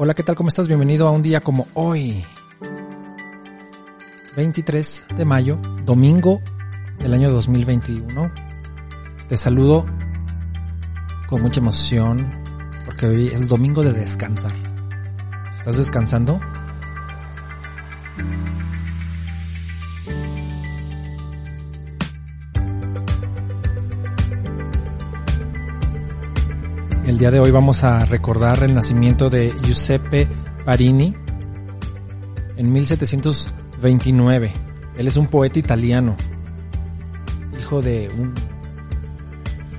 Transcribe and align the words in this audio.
Hola, 0.00 0.14
¿qué 0.14 0.22
tal? 0.22 0.36
¿Cómo 0.36 0.48
estás? 0.48 0.68
Bienvenido 0.68 1.08
a 1.08 1.10
un 1.10 1.22
día 1.22 1.40
como 1.40 1.66
hoy, 1.74 2.24
23 4.36 5.02
de 5.16 5.24
mayo, 5.24 5.58
domingo 5.84 6.40
del 7.00 7.14
año 7.14 7.32
2021. 7.32 8.32
Te 9.28 9.36
saludo 9.36 9.84
con 11.26 11.42
mucha 11.42 11.58
emoción 11.58 12.30
porque 12.84 13.06
hoy 13.06 13.26
es 13.26 13.48
domingo 13.48 13.82
de 13.82 13.92
descansar. 13.92 14.52
¿Estás 15.56 15.76
descansando? 15.76 16.38
El 27.18 27.22
día 27.22 27.30
de 27.32 27.40
hoy 27.40 27.50
vamos 27.50 27.82
a 27.82 28.04
recordar 28.04 28.62
el 28.62 28.72
nacimiento 28.72 29.28
de 29.28 29.52
Giuseppe 29.64 30.28
Parini 30.64 31.12
en 32.56 32.72
1729. 32.72 34.52
Él 34.96 35.08
es 35.08 35.16
un 35.16 35.26
poeta 35.26 35.58
italiano, 35.58 36.14
hijo 37.58 37.82
de 37.82 38.08
un 38.16 38.34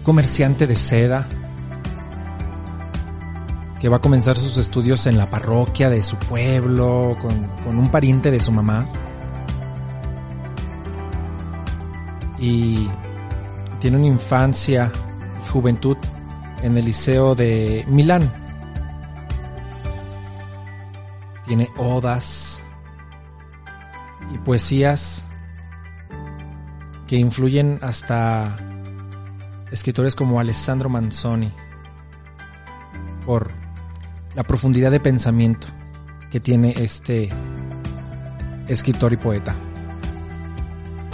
comerciante 0.04 0.68
de 0.68 0.76
seda 0.76 1.30
que 3.80 3.88
va 3.88 3.96
a 3.96 4.02
comenzar 4.02 4.38
sus 4.38 4.58
estudios 4.58 5.08
en 5.08 5.18
la 5.18 5.30
parroquia 5.30 5.90
de 5.90 6.04
su 6.04 6.18
pueblo 6.18 7.16
con, 7.22 7.48
con 7.64 7.80
un 7.80 7.90
pariente 7.90 8.32
de 8.32 8.42
su 8.42 8.52
mamá. 8.52 8.86
Y 12.38 12.90
tiene 13.80 13.96
una 13.96 14.08
infancia 14.08 14.92
y 15.42 15.48
juventud 15.48 15.96
en 16.62 16.78
el 16.78 16.86
Liceo 16.86 17.36
de 17.36 17.86
Milán. 17.88 18.30
Tiene 21.46 21.68
odas 21.78 22.62
y 24.34 24.38
poesías 24.40 25.26
que 27.08 27.18
influyen 27.18 27.80
hasta 27.82 28.56
escritores 29.72 30.16
como 30.16 30.40
Alessandro 30.40 30.90
Manzoni 30.90 31.52
por 33.26 33.52
la 34.36 34.44
profundidad 34.44 34.92
de 34.92 35.00
pensamiento 35.00 35.68
que 36.32 36.40
tiene 36.40 36.74
este 36.78 37.30
escritor 38.68 39.14
y 39.14 39.18
poeta. 39.18 39.56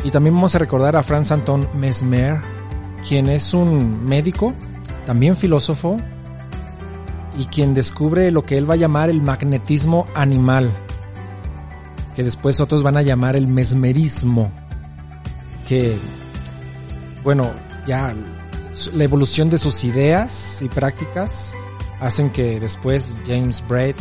Y 0.03 0.11
también 0.11 0.35
vamos 0.35 0.53
a 0.55 0.59
recordar 0.59 0.95
a 0.95 1.03
Franz 1.03 1.31
Anton 1.31 1.67
Mesmer, 1.73 2.39
quien 3.07 3.27
es 3.27 3.53
un 3.53 4.05
médico 4.05 4.53
también 5.05 5.37
filósofo, 5.37 5.97
y 7.37 7.45
quien 7.45 7.73
descubre 7.73 8.31
lo 8.31 8.43
que 8.43 8.57
él 8.57 8.69
va 8.69 8.75
a 8.75 8.77
llamar 8.77 9.09
el 9.09 9.21
magnetismo 9.21 10.07
animal, 10.15 10.71
que 12.15 12.23
después 12.23 12.59
otros 12.59 12.83
van 12.83 12.97
a 12.97 13.01
llamar 13.01 13.35
el 13.35 13.47
mesmerismo, 13.47 14.51
que, 15.67 15.97
bueno, 17.23 17.51
ya 17.87 18.15
la 18.93 19.03
evolución 19.03 19.49
de 19.49 19.57
sus 19.57 19.83
ideas 19.83 20.61
y 20.61 20.69
prácticas 20.69 21.53
hacen 21.99 22.29
que 22.29 22.59
después 22.59 23.13
James 23.25 23.63
Braid 23.67 23.95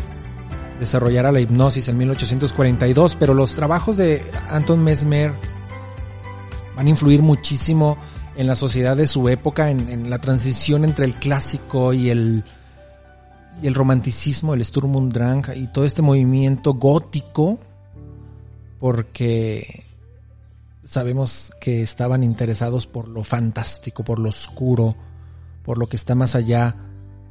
desarrollara 0.79 1.33
la 1.33 1.41
hipnosis 1.41 1.89
en 1.89 1.97
1842, 1.99 3.17
pero 3.17 3.35
los 3.35 3.55
trabajos 3.55 3.97
de 3.97 4.25
Anton 4.51 4.83
Mesmer 4.83 5.33
van 6.77 6.87
a 6.87 6.91
influir 6.91 7.23
muchísimo 7.23 7.97
en 8.37 8.47
la 8.47 8.55
sociedad 8.55 8.97
de 8.97 9.07
su 9.07 9.29
época, 9.29 9.71
en, 9.71 10.11
la 10.11 10.19
transición 10.19 10.85
entre 10.85 11.05
el 11.05 11.15
clásico 11.15 11.93
y 11.93 12.11
el, 12.11 12.45
y 13.63 13.67
el 13.67 13.75
romanticismo, 13.75 14.55
el 14.55 14.65
Sturm 14.65 14.97
und 14.97 15.13
Drang 15.13 15.45
y 15.55 15.69
todo 15.69 15.85
este 15.85 16.03
movimiento 16.03 16.75
gótico, 16.75 17.59
porque 18.81 19.85
sabemos 20.83 21.53
que 21.61 21.83
estaban 21.83 22.23
interesados 22.23 22.87
por 22.87 23.09
lo 23.09 23.25
fantástico, 23.25 24.05
por 24.05 24.19
lo 24.19 24.29
oscuro, 24.29 24.97
por 25.63 25.79
lo 25.79 25.89
que 25.89 25.97
está 25.97 26.15
más 26.15 26.35
allá 26.35 26.77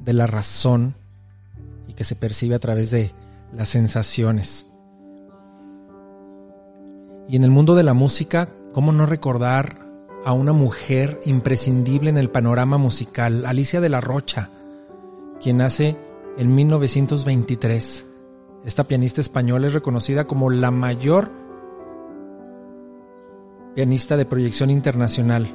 de 0.03 0.13
la 0.13 0.27
razón 0.27 0.95
y 1.87 1.93
que 1.93 2.03
se 2.03 2.15
percibe 2.15 2.55
a 2.55 2.59
través 2.59 2.91
de 2.91 3.13
las 3.53 3.69
sensaciones. 3.69 4.65
Y 7.27 7.35
en 7.35 7.43
el 7.43 7.51
mundo 7.51 7.75
de 7.75 7.83
la 7.83 7.93
música, 7.93 8.49
¿cómo 8.73 8.91
no 8.91 9.05
recordar 9.05 9.82
a 10.25 10.33
una 10.33 10.53
mujer 10.53 11.19
imprescindible 11.25 12.09
en 12.09 12.17
el 12.17 12.29
panorama 12.29 12.77
musical, 12.77 13.45
Alicia 13.45 13.81
de 13.81 13.89
la 13.89 14.01
Rocha, 14.01 14.49
quien 15.41 15.57
nace 15.57 15.97
en 16.37 16.55
1923. 16.55 18.07
Esta 18.65 18.85
pianista 18.85 19.21
española 19.21 19.67
es 19.67 19.73
reconocida 19.73 20.25
como 20.25 20.49
la 20.49 20.71
mayor 20.71 21.31
pianista 23.75 24.15
de 24.15 24.25
proyección 24.25 24.69
internacional 24.69 25.47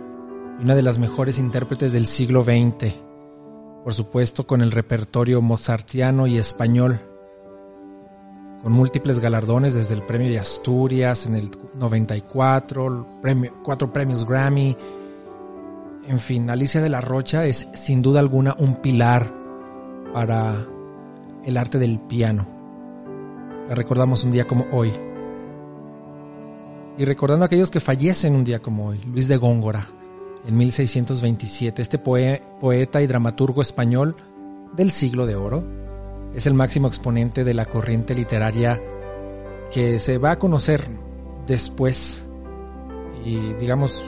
y 0.58 0.62
una 0.64 0.74
de 0.74 0.82
las 0.82 0.98
mejores 0.98 1.38
intérpretes 1.38 1.92
del 1.92 2.06
siglo 2.06 2.44
XX, 2.44 2.94
por 3.84 3.94
supuesto 3.94 4.46
con 4.46 4.60
el 4.60 4.72
repertorio 4.72 5.40
mozartiano 5.40 6.26
y 6.26 6.36
español 6.36 7.00
con 8.62 8.72
múltiples 8.72 9.18
galardones 9.18 9.74
desde 9.74 9.94
el 9.94 10.02
premio 10.02 10.30
de 10.30 10.38
Asturias 10.38 11.26
en 11.26 11.34
el 11.34 11.50
94, 11.74 13.20
premio, 13.22 13.52
cuatro 13.62 13.92
premios 13.92 14.26
Grammy. 14.26 14.76
En 16.06 16.18
fin, 16.18 16.48
Alicia 16.50 16.80
de 16.80 16.88
la 16.88 17.00
Rocha 17.00 17.46
es 17.46 17.68
sin 17.74 18.02
duda 18.02 18.20
alguna 18.20 18.54
un 18.58 18.76
pilar 18.76 19.32
para 20.12 20.54
el 21.44 21.56
arte 21.56 21.78
del 21.78 22.00
piano. 22.00 22.46
La 23.68 23.74
recordamos 23.74 24.24
un 24.24 24.30
día 24.30 24.46
como 24.46 24.66
hoy. 24.72 24.92
Y 26.96 27.04
recordando 27.04 27.44
a 27.44 27.46
aquellos 27.46 27.70
que 27.70 27.80
fallecen 27.80 28.34
un 28.34 28.42
día 28.42 28.58
como 28.58 28.88
hoy, 28.88 29.00
Luis 29.04 29.28
de 29.28 29.36
Góngora, 29.36 29.86
en 30.46 30.56
1627, 30.56 31.82
este 31.82 31.98
poeta 31.98 33.02
y 33.02 33.06
dramaturgo 33.06 33.62
español 33.62 34.16
del 34.74 34.90
siglo 34.90 35.26
de 35.26 35.36
oro, 35.36 35.62
es 36.34 36.46
el 36.46 36.54
máximo 36.54 36.88
exponente 36.88 37.44
de 37.44 37.54
la 37.54 37.66
corriente 37.66 38.14
literaria 38.14 38.80
que 39.72 39.98
se 39.98 40.18
va 40.18 40.32
a 40.32 40.38
conocer 40.38 40.84
después 41.46 42.24
y 43.24 43.54
digamos 43.54 44.02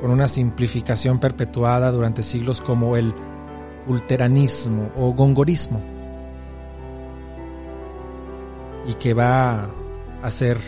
con 0.00 0.10
una 0.10 0.28
simplificación 0.28 1.18
perpetuada 1.18 1.90
durante 1.90 2.22
siglos 2.22 2.60
como 2.60 2.96
el 2.96 3.14
ulteranismo 3.86 4.90
o 4.96 5.12
gongorismo 5.12 5.80
y 8.86 8.94
que 8.94 9.14
va 9.14 9.70
a 10.22 10.30
ser 10.30 10.58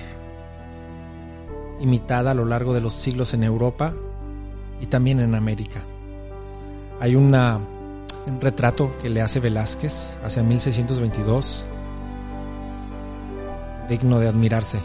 imitada 1.81 2.31
a 2.31 2.35
lo 2.35 2.45
largo 2.45 2.73
de 2.73 2.81
los 2.81 2.95
siglos 2.95 3.35
en 3.35 3.45
Europa 3.45 3.93
y 4.81 4.87
también 4.87 5.21
en 5.21 5.35
América. 5.35 5.83
Hay 7.01 7.17
una 7.17 7.61
un 8.27 8.41
retrato 8.41 8.97
que 8.99 9.11
le 9.11 9.21
hace 9.21 9.41
Velázquez 9.41 10.17
hacia 10.23 10.43
1622, 10.43 11.65
digno 13.89 14.19
de 14.19 14.29
admirarse. 14.29 14.81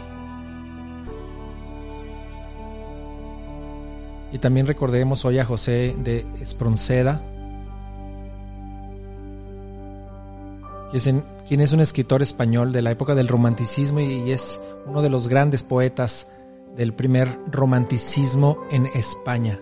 Y 4.32 4.38
también 4.38 4.66
recordemos 4.66 5.24
hoy 5.24 5.38
a 5.38 5.44
José 5.44 5.96
de 5.98 6.26
Espronceda, 6.40 7.22
quien 10.90 11.60
es 11.60 11.72
un 11.72 11.80
escritor 11.80 12.22
español 12.22 12.72
de 12.72 12.82
la 12.82 12.90
época 12.90 13.14
del 13.14 13.28
romanticismo 13.28 14.00
y 14.00 14.32
es 14.32 14.60
uno 14.86 15.02
de 15.02 15.10
los 15.10 15.28
grandes 15.28 15.62
poetas 15.62 16.26
del 16.76 16.92
primer 16.94 17.38
romanticismo 17.50 18.58
en 18.70 18.86
España. 18.86 19.60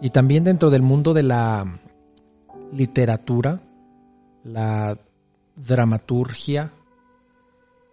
Y 0.00 0.10
también 0.10 0.44
dentro 0.44 0.70
del 0.70 0.82
mundo 0.82 1.14
de 1.14 1.22
la 1.22 1.64
literatura, 2.72 3.60
la 4.44 4.98
dramaturgia, 5.56 6.72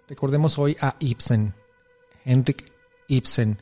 recordemos 0.08 0.60
hoy 0.60 0.76
a 0.82 0.96
Ibsen, 1.00 1.54
Henrik 2.26 2.72
Ibsen, 3.08 3.58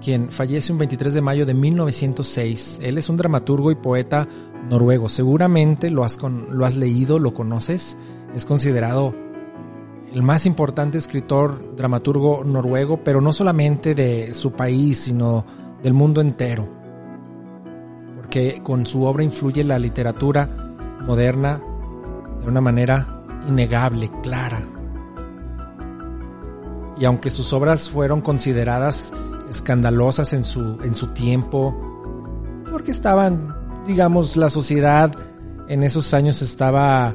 quien 0.00 0.32
fallece 0.32 0.72
un 0.72 0.78
23 0.78 1.14
de 1.14 1.20
mayo 1.20 1.46
de 1.46 1.54
1906. 1.54 2.80
Él 2.82 2.98
es 2.98 3.08
un 3.08 3.16
dramaturgo 3.16 3.70
y 3.70 3.76
poeta 3.76 4.26
noruego. 4.68 5.08
Seguramente 5.08 5.90
lo 5.90 6.02
has, 6.02 6.18
lo 6.20 6.64
has 6.64 6.76
leído, 6.76 7.18
lo 7.18 7.34
conoces. 7.34 7.96
Es 8.34 8.46
considerado 8.46 9.14
el 10.12 10.22
más 10.22 10.46
importante 10.46 10.98
escritor 10.98 11.76
dramaturgo 11.76 12.42
noruego, 12.44 13.04
pero 13.04 13.20
no 13.20 13.32
solamente 13.32 13.94
de 13.94 14.34
su 14.34 14.52
país, 14.52 14.98
sino 14.98 15.44
del 15.82 15.92
mundo 15.92 16.20
entero. 16.20 16.81
Porque 18.32 18.62
con 18.62 18.86
su 18.86 19.04
obra 19.04 19.22
influye 19.22 19.62
la 19.62 19.78
literatura 19.78 20.48
moderna 21.06 21.60
de 22.40 22.48
una 22.48 22.62
manera 22.62 23.22
innegable, 23.46 24.10
clara. 24.22 24.66
Y 26.98 27.04
aunque 27.04 27.28
sus 27.28 27.52
obras 27.52 27.90
fueron 27.90 28.22
consideradas 28.22 29.12
escandalosas 29.50 30.32
en 30.32 30.44
su, 30.44 30.78
en 30.82 30.94
su 30.94 31.08
tiempo, 31.08 31.76
porque 32.70 32.90
estaban, 32.90 33.54
digamos, 33.86 34.38
la 34.38 34.48
sociedad 34.48 35.14
en 35.68 35.82
esos 35.82 36.14
años 36.14 36.40
estaba 36.40 37.14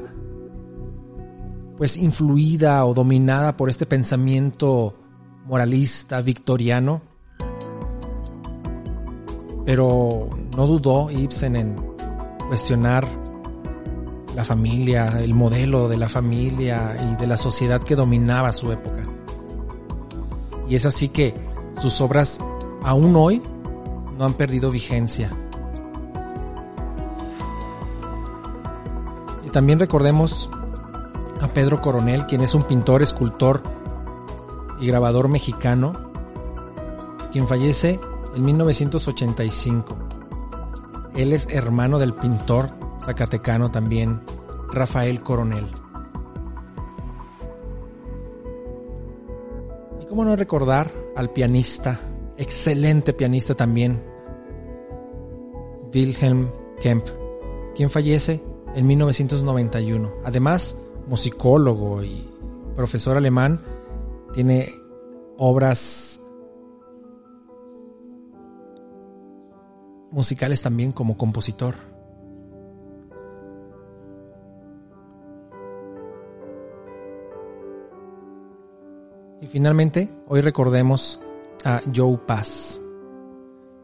pues 1.78 1.96
influida 1.96 2.84
o 2.84 2.94
dominada 2.94 3.56
por 3.56 3.70
este 3.70 3.86
pensamiento 3.86 4.94
moralista 5.46 6.20
victoriano. 6.20 7.02
Pero 9.66 10.30
no 10.56 10.66
dudó 10.66 11.10
Ibsen 11.10 11.56
en 11.56 11.76
cuestionar 12.48 13.06
la 14.34 14.44
familia, 14.44 15.20
el 15.20 15.34
modelo 15.34 15.88
de 15.88 15.96
la 15.96 16.08
familia 16.08 16.96
y 17.12 17.16
de 17.16 17.26
la 17.26 17.36
sociedad 17.36 17.82
que 17.82 17.96
dominaba 17.96 18.52
su 18.52 18.70
época. 18.70 19.06
Y 20.68 20.76
es 20.76 20.86
así 20.86 21.08
que 21.08 21.34
sus 21.80 22.00
obras 22.00 22.40
aún 22.82 23.16
hoy 23.16 23.42
no 24.16 24.24
han 24.24 24.34
perdido 24.34 24.70
vigencia. 24.70 25.30
Y 29.44 29.50
también 29.50 29.78
recordemos 29.78 30.50
a 31.40 31.52
Pedro 31.52 31.80
Coronel, 31.80 32.26
quien 32.26 32.42
es 32.42 32.54
un 32.54 32.64
pintor, 32.64 33.02
escultor 33.02 33.62
y 34.80 34.86
grabador 34.86 35.28
mexicano, 35.28 36.10
quien 37.32 37.46
fallece 37.46 37.98
en 38.34 38.44
1985. 38.44 40.07
Él 41.14 41.32
es 41.32 41.48
hermano 41.50 41.98
del 41.98 42.14
pintor 42.14 42.70
zacatecano 43.00 43.70
también, 43.70 44.20
Rafael 44.72 45.22
Coronel. 45.22 45.66
Y 50.00 50.06
cómo 50.06 50.24
no 50.24 50.36
recordar 50.36 50.90
al 51.16 51.30
pianista, 51.30 52.00
excelente 52.36 53.12
pianista 53.12 53.54
también, 53.54 54.02
Wilhelm 55.92 56.50
Kemp, 56.80 57.06
quien 57.74 57.90
fallece 57.90 58.42
en 58.74 58.86
1991. 58.86 60.12
Además, 60.24 60.76
musicólogo 61.06 62.02
y 62.02 62.28
profesor 62.76 63.16
alemán, 63.16 63.60
tiene 64.32 64.68
obras 65.36 66.20
musicales 70.18 70.60
también 70.60 70.90
como 70.90 71.16
compositor. 71.16 71.76
Y 79.40 79.46
finalmente, 79.46 80.10
hoy 80.26 80.40
recordemos 80.40 81.20
a 81.64 81.82
Joe 81.94 82.18
Pass, 82.18 82.80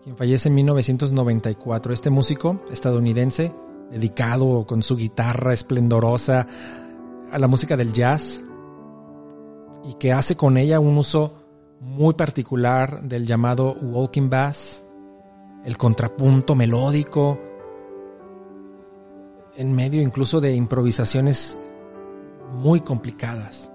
quien 0.03 0.17
fallece 0.17 0.49
en 0.49 0.57
1994. 0.57 1.93
Este 1.93 2.11
músico 2.11 2.61
estadounidense, 2.69 3.55
dedicado 3.93 4.67
con 4.67 4.83
su 4.83 4.97
guitarra 4.97 5.53
esplendorosa 5.53 6.49
a 7.31 7.39
la 7.39 7.47
música 7.47 7.77
del 7.77 7.93
jazz 7.93 8.41
y 9.85 9.95
que 9.95 10.13
hace 10.13 10.37
con 10.37 10.57
ella 10.57 10.81
un 10.81 10.99
uso 10.99 11.35
muy 11.79 12.15
particular 12.15 13.05
del 13.05 13.25
llamado 13.25 13.75
walking 13.75 14.29
bass, 14.29 14.84
el 15.65 15.77
contrapunto 15.77 16.55
melódico, 16.55 17.39
en 19.57 19.73
medio 19.73 20.03
incluso 20.03 20.41
de 20.41 20.55
improvisaciones 20.55 21.59
muy 22.55 22.81
complicadas. 22.81 23.71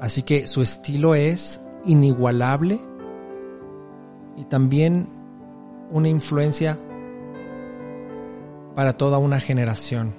Así 0.00 0.22
que 0.22 0.48
su 0.48 0.62
estilo 0.62 1.14
es 1.14 1.60
inigualable 1.84 2.78
y 4.36 4.44
también 4.44 5.08
una 5.90 6.08
influencia 6.08 6.78
para 8.74 8.96
toda 8.96 9.18
una 9.18 9.40
generación. 9.40 10.14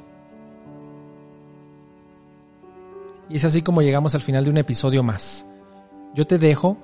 Y 3.29 3.37
es 3.37 3.45
así 3.45 3.61
como 3.61 3.81
llegamos 3.81 4.15
al 4.15 4.21
final 4.21 4.45
de 4.45 4.51
un 4.51 4.57
episodio 4.57 5.03
más. 5.03 5.45
Yo 6.13 6.27
te 6.27 6.37
dejo, 6.37 6.77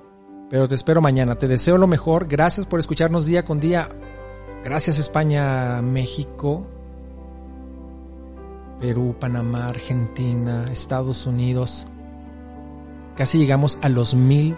pero 0.50 0.68
te 0.68 0.74
espero 0.74 1.00
mañana. 1.00 1.36
Te 1.36 1.46
deseo 1.46 1.78
lo 1.78 1.86
mejor. 1.86 2.26
Gracias 2.28 2.66
por 2.66 2.80
escucharnos 2.80 3.26
día 3.26 3.44
con 3.44 3.60
día. 3.60 3.88
Gracias 4.64 4.98
España, 4.98 5.82
México, 5.82 6.64
Perú, 8.80 9.16
Panamá, 9.18 9.68
Argentina, 9.68 10.66
Estados 10.70 11.26
Unidos. 11.26 11.86
Casi 13.16 13.38
llegamos 13.38 13.78
a 13.82 13.88
los 13.88 14.14
mil 14.14 14.56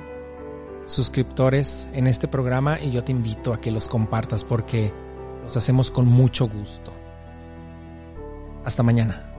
suscriptores 0.86 1.88
en 1.94 2.06
este 2.06 2.28
programa 2.28 2.78
y 2.78 2.90
yo 2.90 3.02
te 3.02 3.12
invito 3.12 3.54
a 3.54 3.60
que 3.60 3.70
los 3.70 3.88
compartas 3.88 4.44
porque 4.44 4.92
los 5.42 5.56
hacemos 5.56 5.90
con 5.90 6.06
mucho 6.06 6.48
gusto. 6.48 6.92
Hasta 8.64 8.82
mañana. 8.82 9.33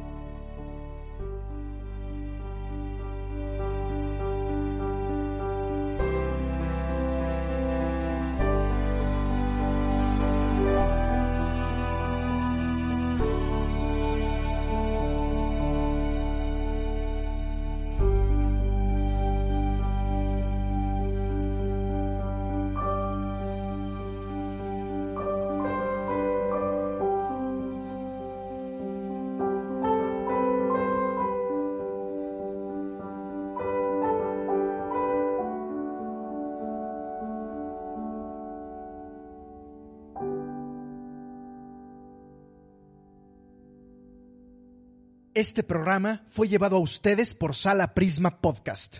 Este 45.35 45.63
programa 45.63 46.23
fue 46.29 46.47
llevado 46.47 46.77
a 46.77 46.79
ustedes 46.79 47.33
por 47.33 47.55
Sala 47.55 47.93
Prisma 47.93 48.39
Podcast. 48.39 48.99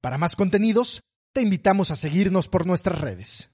Para 0.00 0.16
más 0.16 0.34
contenidos, 0.34 1.02
te 1.34 1.42
invitamos 1.42 1.90
a 1.90 1.96
seguirnos 1.96 2.48
por 2.48 2.66
nuestras 2.66 2.98
redes. 2.98 3.50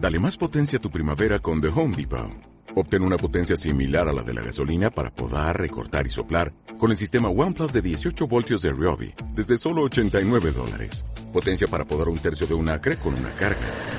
Dale 0.00 0.18
más 0.18 0.38
potencia 0.38 0.78
a 0.78 0.80
tu 0.80 0.90
primavera 0.90 1.38
con 1.38 1.60
The 1.60 1.68
Home 1.68 1.94
Depot. 1.98 2.32
Obtén 2.74 3.02
una 3.02 3.18
potencia 3.18 3.58
similar 3.58 4.08
a 4.08 4.14
la 4.14 4.22
de 4.22 4.32
la 4.32 4.40
gasolina 4.40 4.90
para 4.90 5.14
podar, 5.14 5.60
recortar 5.60 6.06
y 6.06 6.10
soplar 6.10 6.54
con 6.78 6.90
el 6.90 6.96
sistema 6.96 7.28
OnePlus 7.28 7.74
de 7.74 7.82
18 7.82 8.26
voltios 8.26 8.62
de 8.62 8.72
Ryobi 8.72 9.12
desde 9.34 9.58
solo 9.58 9.82
89 9.82 10.52
dólares. 10.52 11.04
Potencia 11.30 11.68
para 11.68 11.84
podar 11.84 12.08
un 12.08 12.16
tercio 12.16 12.46
de 12.46 12.54
un 12.54 12.70
acre 12.70 12.96
con 12.96 13.12
una 13.12 13.32
carga. 13.32 13.93